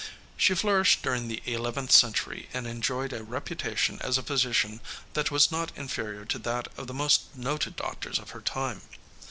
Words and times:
She 0.35 0.55
flourished 0.55 1.03
during 1.03 1.27
the 1.27 1.43
eleventh 1.45 1.91
century 1.91 2.49
and 2.55 2.65
enjoyed 2.65 3.13
a 3.13 3.23
reputation 3.23 3.99
as 4.01 4.17
a 4.17 4.23
physician 4.23 4.81
that 5.13 5.29
was 5.29 5.51
not 5.51 5.71
inferior 5.77 6.25
to 6.25 6.39
that 6.39 6.67
of 6.75 6.87
the 6.87 6.93
most 6.95 7.35
noted 7.35 7.75
doctors 7.75 8.17
of 8.17 8.31
her 8.31 8.41
time. 8.41 8.81